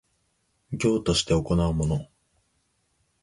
[0.73, 2.07] 業として行うもの